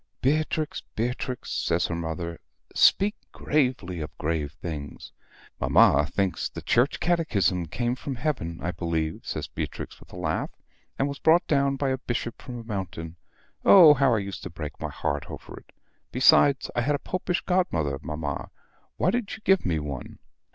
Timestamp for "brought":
11.19-11.45